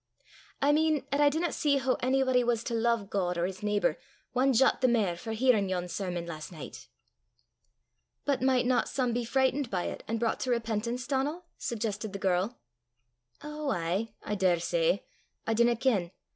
I 0.63 0.71
mean, 0.71 1.05
'at 1.11 1.21
I 1.21 1.29
dinna 1.29 1.51
see 1.51 1.77
hoo 1.77 1.95
onybody 2.01 2.43
was 2.43 2.63
to 2.63 2.73
lo'e 2.73 3.07
God 3.07 3.37
or 3.37 3.45
his 3.45 3.61
neebour 3.61 3.97
ae 4.35 4.51
jot 4.51 4.81
the 4.81 4.87
mair 4.87 5.15
for 5.15 5.31
hearin' 5.33 5.69
yon 5.69 5.87
sermon 5.87 6.25
last 6.25 6.51
nicht." 6.51 6.89
"But 8.25 8.41
might 8.41 8.65
not 8.65 8.89
some 8.89 9.13
be 9.13 9.23
frightened 9.23 9.69
by 9.69 9.83
it, 9.83 10.03
and 10.07 10.19
brought 10.19 10.39
to 10.39 10.49
repentance, 10.49 11.05
Donal?" 11.05 11.45
suggested 11.59 12.13
the 12.13 12.17
girl. 12.17 12.57
"Ou 13.45 13.69
aye; 13.69 14.15
I 14.23 14.33
daur 14.33 14.57
say; 14.57 15.05
I 15.45 15.53
dinna 15.53 15.75
ken. 15.75 16.09